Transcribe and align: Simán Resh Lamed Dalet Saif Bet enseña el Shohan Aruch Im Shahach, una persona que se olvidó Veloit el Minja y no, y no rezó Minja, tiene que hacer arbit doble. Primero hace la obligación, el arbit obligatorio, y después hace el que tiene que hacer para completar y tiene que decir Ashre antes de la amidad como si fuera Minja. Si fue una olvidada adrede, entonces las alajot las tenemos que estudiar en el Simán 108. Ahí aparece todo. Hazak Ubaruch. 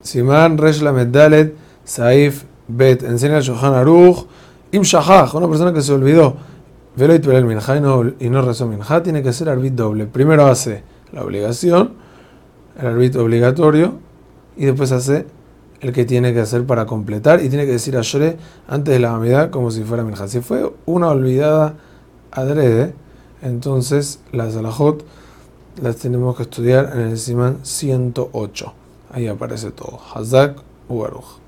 Simán 0.00 0.58
Resh 0.58 0.80
Lamed 0.80 1.08
Dalet 1.08 1.56
Saif 1.84 2.44
Bet 2.68 3.02
enseña 3.02 3.38
el 3.38 3.42
Shohan 3.42 3.74
Aruch 3.74 4.26
Im 4.70 4.82
Shahach, 4.82 5.34
una 5.34 5.48
persona 5.48 5.72
que 5.72 5.82
se 5.82 5.92
olvidó 5.92 6.36
Veloit 6.94 7.26
el 7.26 7.44
Minja 7.44 7.76
y 7.76 7.80
no, 7.80 8.04
y 8.20 8.30
no 8.30 8.40
rezó 8.42 8.68
Minja, 8.68 9.02
tiene 9.02 9.24
que 9.24 9.30
hacer 9.30 9.48
arbit 9.48 9.74
doble. 9.74 10.06
Primero 10.06 10.46
hace 10.46 10.84
la 11.12 11.24
obligación, 11.24 11.94
el 12.78 12.86
arbit 12.86 13.16
obligatorio, 13.16 13.98
y 14.56 14.66
después 14.66 14.92
hace 14.92 15.26
el 15.80 15.92
que 15.92 16.04
tiene 16.04 16.32
que 16.32 16.40
hacer 16.40 16.64
para 16.64 16.86
completar 16.86 17.42
y 17.42 17.48
tiene 17.48 17.66
que 17.66 17.72
decir 17.72 17.96
Ashre 17.96 18.36
antes 18.68 18.94
de 18.94 19.00
la 19.00 19.14
amidad 19.14 19.50
como 19.50 19.72
si 19.72 19.82
fuera 19.82 20.04
Minja. 20.04 20.28
Si 20.28 20.40
fue 20.40 20.72
una 20.86 21.08
olvidada 21.08 21.74
adrede, 22.30 22.94
entonces 23.42 24.20
las 24.30 24.56
alajot 24.56 25.04
las 25.82 25.96
tenemos 25.96 26.36
que 26.36 26.44
estudiar 26.44 26.92
en 26.94 27.00
el 27.00 27.18
Simán 27.18 27.58
108. 27.62 28.74
Ahí 29.10 29.26
aparece 29.26 29.70
todo. 29.70 30.00
Hazak 30.14 30.60
Ubaruch. 30.88 31.38